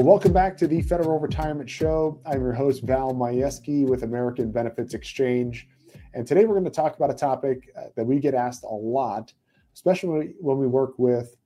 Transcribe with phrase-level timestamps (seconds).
[0.00, 2.22] Well, welcome back to the Federal Retirement Show.
[2.24, 5.68] I'm your host, Val Majewski with American Benefits Exchange.
[6.14, 8.74] And today we're going to talk about a topic uh, that we get asked a
[8.74, 9.34] lot,
[9.74, 11.36] especially when we work with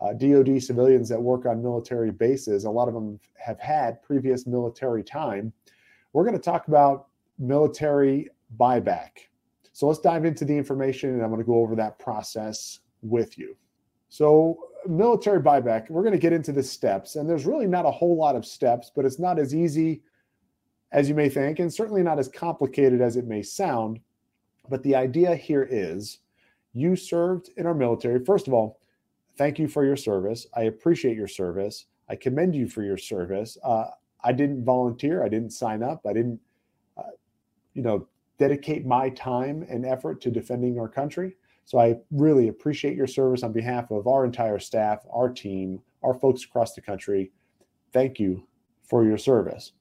[0.00, 2.64] uh, DoD civilians that work on military bases.
[2.64, 5.52] A lot of them have had previous military time.
[6.14, 9.10] We're going to talk about military buyback.
[9.74, 13.36] So let's dive into the information and I'm going to go over that process with
[13.36, 13.54] you.
[14.08, 17.90] So, military buyback, we're going to get into the steps, and there's really not a
[17.90, 20.02] whole lot of steps, but it's not as easy
[20.90, 24.00] as you may think, and certainly not as complicated as it may sound.
[24.68, 26.18] But the idea here is
[26.72, 28.24] you served in our military.
[28.24, 28.80] First of all,
[29.36, 30.46] thank you for your service.
[30.54, 31.86] I appreciate your service.
[32.08, 33.58] I commend you for your service.
[33.62, 33.86] Uh,
[34.24, 35.22] I didn't volunteer.
[35.22, 36.06] I didn't sign up.
[36.06, 36.40] I didn't,
[36.96, 37.14] uh,
[37.74, 41.36] you know, dedicate my time and effort to defending our country.
[41.68, 46.14] So I really appreciate your service on behalf of our entire staff, our team, our
[46.14, 47.30] folks across the country.
[47.92, 48.48] Thank you
[48.84, 49.72] for your service.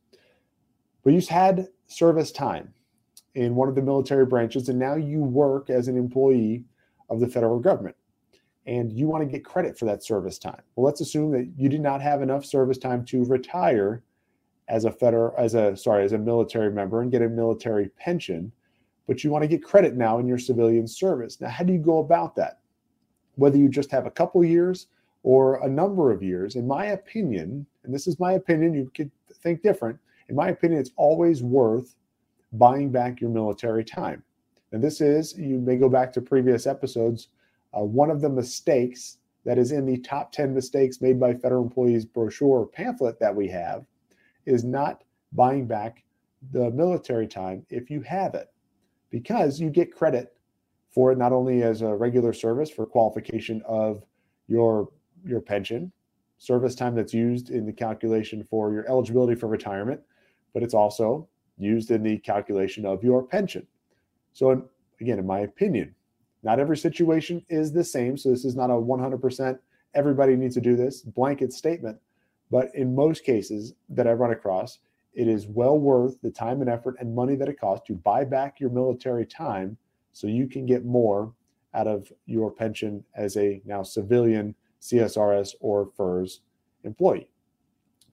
[1.05, 2.73] But you've had service time
[3.35, 6.65] in one of the military branches, and now you work as an employee
[7.09, 7.95] of the federal government.
[8.65, 10.61] And you want to get credit for that service time.
[10.75, 14.03] Well, let's assume that you did not have enough service time to retire
[14.67, 18.51] as a federal, as a sorry, as a military member and get a military pension
[19.07, 21.39] but you want to get credit now in your civilian service.
[21.39, 22.59] Now, how do you go about that?
[23.35, 24.87] Whether you just have a couple years
[25.23, 29.09] or a number of years, in my opinion, and this is my opinion, you could
[29.41, 29.97] think different.
[30.27, 31.95] In my opinion, it's always worth
[32.53, 34.23] buying back your military time.
[34.73, 37.29] And this is, you may go back to previous episodes,
[37.77, 41.63] uh, one of the mistakes that is in the top 10 mistakes made by federal
[41.63, 43.85] employees brochure or pamphlet that we have
[44.45, 46.03] is not buying back
[46.51, 48.51] the military time if you have it
[49.17, 50.35] because you get credit
[50.93, 54.03] for it not only as a regular service for qualification of
[54.47, 54.89] your
[55.25, 55.91] your pension
[56.37, 59.99] service time that's used in the calculation for your eligibility for retirement
[60.53, 61.27] but it's also
[61.57, 63.65] used in the calculation of your pension.
[64.33, 64.61] So in,
[65.01, 65.95] again in my opinion
[66.43, 69.57] not every situation is the same so this is not a 100%
[69.95, 71.97] everybody needs to do this blanket statement
[72.51, 74.79] but in most cases that i run across
[75.17, 78.23] it is well worth the time and effort and money that it costs to buy
[78.23, 79.75] back your military time
[80.13, 81.33] so you can get more
[81.73, 86.41] out of your pension as a now civilian CSRS or FERS
[86.83, 87.27] employee.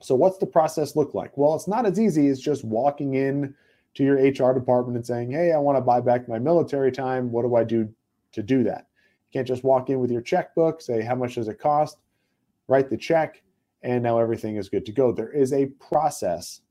[0.01, 1.37] So, what's the process look like?
[1.37, 3.53] Well, it's not as easy as just walking in
[3.93, 7.31] to your HR department and saying, Hey, I want to buy back my military time.
[7.31, 7.87] What do I do
[8.31, 8.87] to do that?
[9.29, 11.99] You can't just walk in with your checkbook, say, How much does it cost?
[12.67, 13.43] Write the check,
[13.83, 15.11] and now everything is good to go.
[15.11, 16.61] There is a process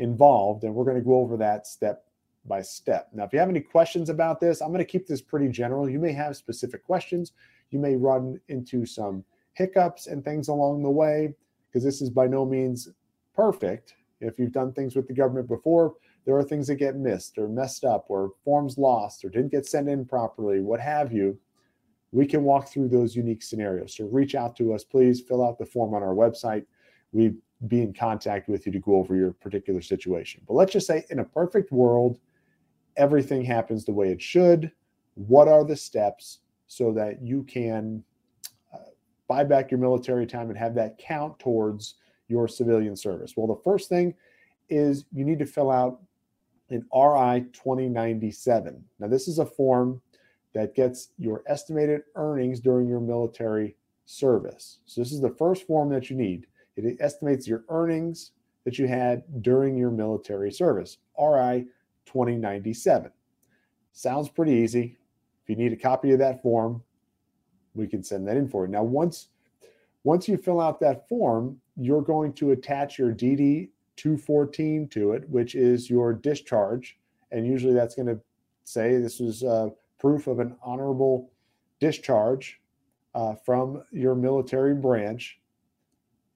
[0.00, 2.06] involved, and we're going to go over that step
[2.46, 3.08] by step.
[3.12, 5.88] Now, if you have any questions about this, I'm going to keep this pretty general.
[5.88, 7.32] You may have specific questions.
[7.70, 11.34] You may run into some hiccups and things along the way
[11.68, 12.88] because this is by no means
[13.34, 13.94] perfect.
[14.20, 15.94] If you've done things with the government before,
[16.24, 19.66] there are things that get missed or messed up or forms lost or didn't get
[19.66, 21.38] sent in properly, what have you.
[22.12, 23.96] We can walk through those unique scenarios.
[23.96, 26.64] So reach out to us, please fill out the form on our website.
[27.12, 27.34] We
[27.66, 30.42] be in contact with you to go over your particular situation.
[30.46, 32.18] But let's just say in a perfect world,
[32.96, 34.72] everything happens the way it should.
[35.14, 38.02] What are the steps so that you can
[38.72, 38.78] uh,
[39.28, 41.96] buy back your military time and have that count towards
[42.28, 43.34] your civilian service?
[43.36, 44.14] Well, the first thing
[44.68, 46.00] is you need to fill out
[46.70, 48.84] an RI 2097.
[49.00, 50.00] Now, this is a form
[50.54, 53.76] that gets your estimated earnings during your military
[54.06, 54.78] service.
[54.86, 56.46] So, this is the first form that you need.
[56.84, 58.32] It estimates your earnings
[58.64, 60.98] that you had during your military service.
[61.18, 61.66] RI
[62.06, 63.10] 2097.
[63.92, 64.96] Sounds pretty easy.
[65.42, 66.82] If you need a copy of that form,
[67.74, 68.72] we can send that in for you.
[68.72, 69.28] Now, once
[70.02, 75.28] once you fill out that form, you're going to attach your DD 214 to it,
[75.28, 76.98] which is your discharge.
[77.32, 78.18] And usually that's going to
[78.64, 79.68] say this is uh,
[79.98, 81.30] proof of an honorable
[81.80, 82.60] discharge
[83.14, 85.38] uh, from your military branch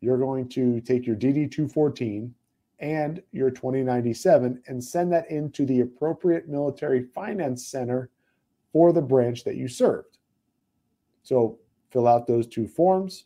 [0.04, 2.34] you're going to take your DD 214
[2.80, 8.10] and your 2097 and send that into the appropriate military finance center
[8.70, 10.18] for the branch that you served.
[11.22, 11.58] So
[11.90, 13.24] fill out those two forms,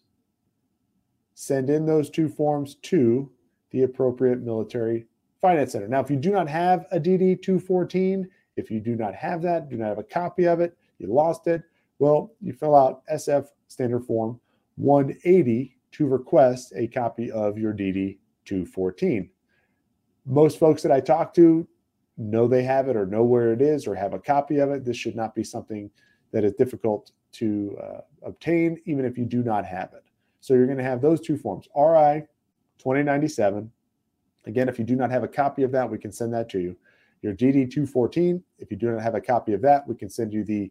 [1.35, 3.29] send in those two forms to
[3.71, 5.07] the appropriate military
[5.41, 5.89] finance center.
[5.89, 9.69] Now, if you do not have a DD 214, if you do not have that,
[9.69, 11.63] do not have a copy of it, you lost it,
[11.99, 14.39] well, you fill out SF standard form
[14.77, 19.31] 180 to request a copy of your DD 214.
[20.27, 21.67] Most folks that I talk to
[22.17, 24.85] know they have it or know where it is or have a copy of it.
[24.85, 25.91] This should not be something
[26.33, 30.05] that is difficult to uh, obtain, even if you do not have it.
[30.41, 32.25] So you're going to have those two forms RI
[32.79, 33.71] 2097.
[34.47, 36.59] Again, if you do not have a copy of that, we can send that to
[36.59, 36.77] you.
[37.23, 40.33] Your DD 214, if you do not have a copy of that, we can send
[40.33, 40.71] you the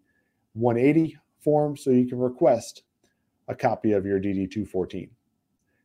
[0.53, 2.83] 180 form so you can request
[3.47, 5.09] a copy of your DD 214.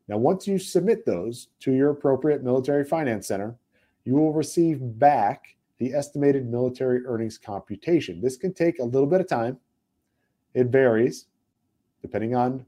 [0.09, 3.57] Now, once you submit those to your appropriate military finance center,
[4.05, 8.21] you will receive back the estimated military earnings computation.
[8.21, 9.59] This can take a little bit of time.
[10.55, 11.27] It varies
[12.03, 12.67] depending on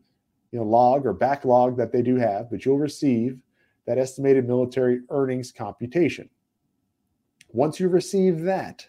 [0.53, 3.39] you know log or backlog that they do have, but you'll receive
[3.87, 6.31] that estimated military earnings computation.
[7.53, 8.89] Once you receive that,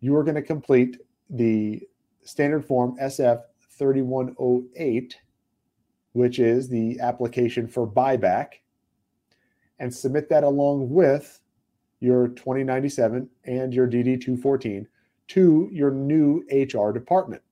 [0.00, 0.98] you are going to complete
[1.30, 1.82] the
[2.22, 3.42] standard form SF
[3.78, 5.16] 3108,
[6.12, 8.48] which is the application for buyback,
[9.78, 11.40] and submit that along with
[12.00, 14.86] your 2097 and your DD 214
[15.28, 17.42] to your new HR department.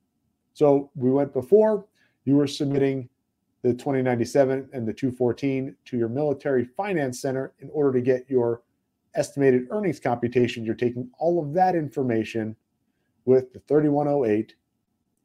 [0.54, 1.86] So we went before,
[2.24, 3.08] you were submitting
[3.62, 8.62] the 2097 and the 214 to your military finance center in order to get your
[9.14, 10.64] estimated earnings computation.
[10.64, 12.56] You're taking all of that information
[13.24, 14.54] with the 3108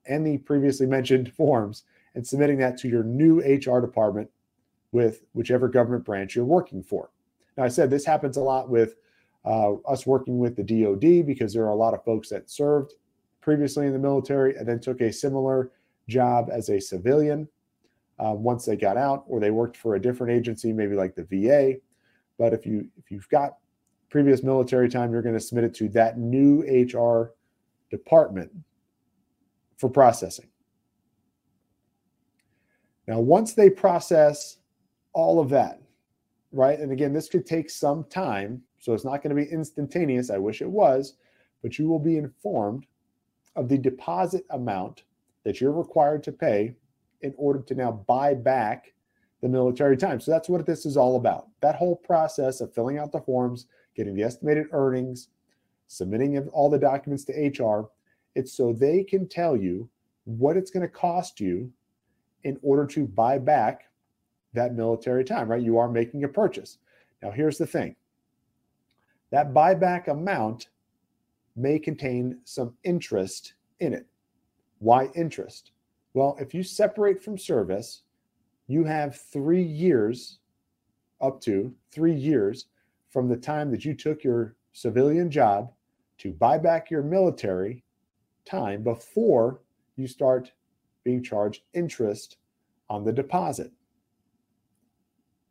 [0.07, 1.83] and the previously mentioned forms
[2.15, 4.29] and submitting that to your new HR department
[4.91, 7.09] with whichever government branch you're working for.
[7.57, 8.95] Now, I said this happens a lot with
[9.45, 12.93] uh, us working with the DoD because there are a lot of folks that served
[13.41, 15.71] previously in the military and then took a similar
[16.07, 17.47] job as a civilian
[18.19, 21.23] uh, once they got out, or they worked for a different agency, maybe like the
[21.23, 21.75] VA.
[22.37, 23.57] But if you if you've got
[24.09, 27.33] previous military time, you're going to submit it to that new HR
[27.89, 28.51] department
[29.77, 30.47] for processing.
[33.07, 34.57] Now, once they process
[35.13, 35.81] all of that,
[36.51, 36.79] right?
[36.79, 40.29] And again, this could take some time, so it's not going to be instantaneous.
[40.29, 41.15] I wish it was,
[41.61, 42.85] but you will be informed
[43.55, 45.03] of the deposit amount
[45.43, 46.75] that you're required to pay
[47.21, 48.93] in order to now buy back
[49.41, 50.19] the military time.
[50.19, 51.47] So that's what this is all about.
[51.61, 55.29] That whole process of filling out the forms, getting the estimated earnings,
[55.87, 57.89] submitting all the documents to HR,
[58.37, 59.89] it's so they can tell you
[60.25, 61.71] what it's going to cost you
[62.43, 63.89] in order to buy back
[64.53, 65.63] that military time, right?
[65.63, 66.77] You are making a purchase.
[67.23, 67.95] Now, here's the thing
[69.31, 70.69] that buyback amount
[71.55, 74.05] may contain some interest in it.
[74.77, 75.71] Why interest?
[76.13, 78.03] Well, if you separate from service,
[78.67, 80.37] you have three years,
[81.21, 82.67] up to three years
[83.09, 85.71] from the time that you took your civilian job
[86.19, 87.83] to buy back your military
[88.47, 89.61] time before
[89.95, 90.51] you start
[91.03, 92.37] being charged interest
[92.89, 93.71] on the deposit.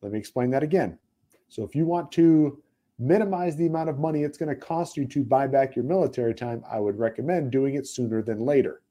[0.02, 0.98] Let me explain that again.
[1.48, 2.62] So, if you want to
[2.98, 6.34] minimize the amount of money it's going to cost you to buy back your military
[6.34, 8.82] time, I would recommend doing it sooner than later.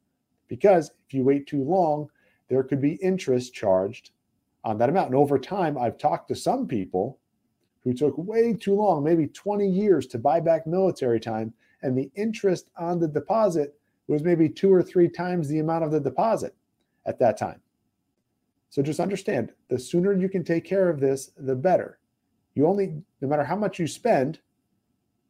[0.47, 2.07] Because if you wait too long,
[2.49, 4.11] there could be interest charged
[4.63, 5.07] on that amount.
[5.07, 7.19] And over time, I've talked to some people
[7.83, 12.11] who took way too long, maybe 20 years to buy back military time, and the
[12.15, 13.75] interest on the deposit
[14.13, 16.55] was maybe two or three times the amount of the deposit
[17.05, 17.59] at that time.
[18.69, 21.99] So just understand the sooner you can take care of this, the better.
[22.55, 24.39] You only, no matter how much you spend,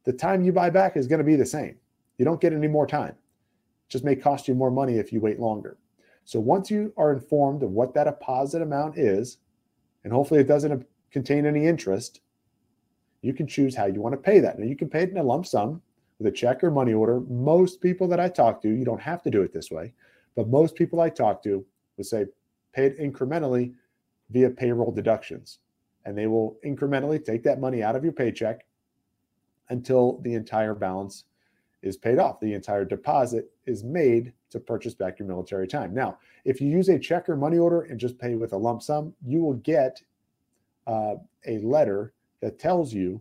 [0.04, 1.76] the time you buy back is going to be the same.
[2.18, 3.10] You don't get any more time.
[3.10, 5.76] It just may cost you more money if you wait longer.
[6.24, 9.38] So once you are informed of what that deposit amount is,
[10.02, 12.20] and hopefully it doesn't contain any interest,
[13.22, 14.58] you can choose how you want to pay that.
[14.58, 15.82] Now you can pay it in a lump sum
[16.18, 17.20] with a check or money order.
[17.20, 19.92] Most people that I talk to, you don't have to do it this way,
[20.34, 21.64] but most people I talk to
[21.96, 22.26] would say
[22.72, 23.74] pay it incrementally
[24.30, 25.58] via payroll deductions.
[26.04, 28.64] And they will incrementally take that money out of your paycheck
[29.68, 31.24] until the entire balance
[31.82, 32.40] is paid off.
[32.40, 35.92] The entire deposit is made to purchase back your military time.
[35.92, 38.82] Now, if you use a check or money order and just pay with a lump
[38.82, 40.00] sum, you will get
[40.86, 43.20] uh, a letter that tells you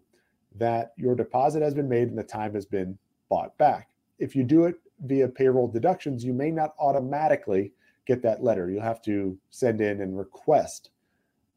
[0.57, 2.97] that your deposit has been made and the time has been
[3.29, 3.89] bought back.
[4.19, 7.73] If you do it via payroll deductions, you may not automatically
[8.05, 8.69] get that letter.
[8.69, 10.91] You'll have to send in and request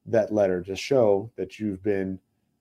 [0.07, 2.19] that letter to show that you've been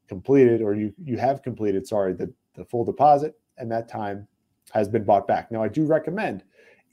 [0.08, 4.28] completed or you you have completed, sorry, the, the full deposit and that time
[4.72, 5.52] has been bought back.
[5.52, 6.44] Now, I do recommend,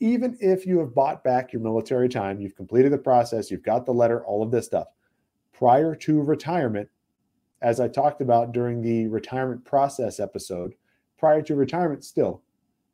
[0.00, 3.84] even if you have bought back your military time, you've completed the process, you've got
[3.86, 4.88] the letter, all of this stuff,
[5.52, 6.88] prior to retirement,
[7.64, 10.74] as I talked about during the retirement process episode,
[11.16, 12.42] prior to retirement, still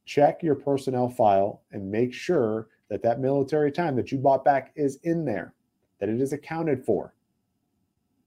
[0.05, 4.71] check your personnel file and make sure that that military time that you bought back
[4.77, 5.55] is in there,
[5.99, 7.13] that it is accounted for.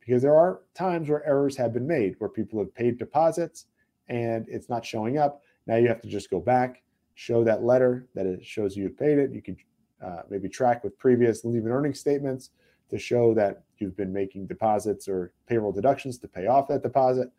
[0.02, 3.68] Because there are times where errors have been made, where people have paid deposits
[4.10, 5.44] and it's not showing up.
[5.66, 6.84] Now you have to just go back,
[7.16, 9.32] show that letter that it shows you paid it.
[9.32, 9.56] You can
[10.06, 12.50] uh, maybe track with previous leave and earning statements
[12.94, 17.32] to show that you've been making deposits or payroll deductions to pay off that deposit.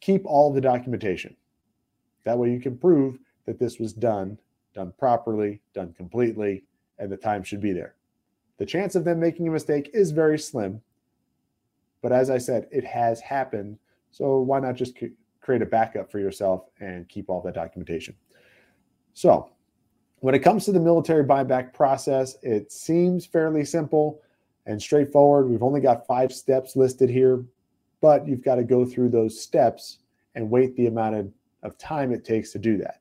[0.00, 1.36] Keep all the documentation.
[2.24, 4.36] That way you can prove that this was done,
[4.74, 6.64] done properly, done completely,
[6.98, 7.94] and the time should be there.
[8.58, 10.82] The chance of them making a mistake is very slim.
[12.02, 13.78] But as I said, it has happened.
[14.10, 14.98] So why not just
[15.40, 18.16] create a backup for yourself and keep all that documentation?
[19.12, 19.50] So
[20.18, 24.20] when it comes to the military buyback process, it seems fairly simple
[24.66, 25.48] and straightforward.
[25.48, 27.44] We've only got five steps listed here,
[28.00, 29.98] but you've got to go through those steps
[30.34, 33.00] and wait the amount of, of time it takes to do that.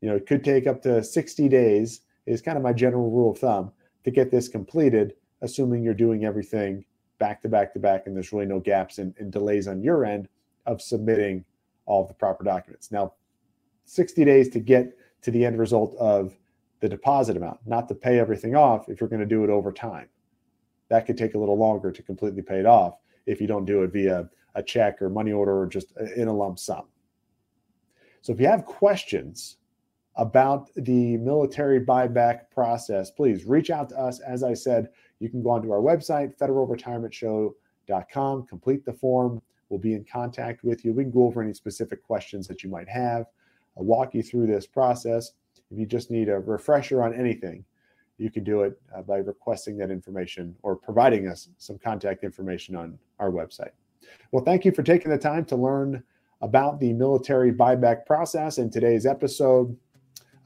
[0.00, 3.32] You know, it could take up to 60 days, is kind of my general rule
[3.32, 3.72] of thumb,
[4.04, 6.84] to get this completed, assuming you're doing everything
[7.18, 10.04] back to back to back and there's really no gaps and, and delays on your
[10.04, 10.28] end
[10.66, 11.44] of submitting
[11.86, 12.90] all of the proper documents.
[12.90, 13.12] Now,
[13.84, 16.34] 60 days to get to the end result of
[16.80, 19.72] the deposit amount, not to pay everything off if you're going to do it over
[19.72, 20.08] time
[20.92, 23.82] that could take a little longer to completely pay it off if you don't do
[23.82, 26.82] it via a check or money order or just uh, in a lump sum.
[28.20, 29.56] So if you have questions
[30.16, 34.20] about the military buyback process, please reach out to us.
[34.20, 39.40] As I said, you can go onto our website, federalretirementshow.com, complete the form.
[39.70, 40.92] We'll be in contact with you.
[40.92, 43.24] We can go over any specific questions that you might have.
[43.78, 45.32] I'll walk you through this process.
[45.70, 47.64] If you just need a refresher on anything,
[48.22, 52.76] you can do it uh, by requesting that information or providing us some contact information
[52.76, 53.70] on our website.
[54.30, 56.02] Well, thank you for taking the time to learn
[56.40, 59.76] about the military buyback process in today's episode.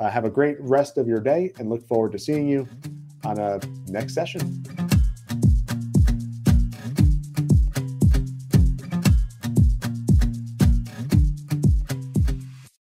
[0.01, 2.67] Uh, have a great rest of your day and look forward to seeing you
[3.25, 4.86] on a next session.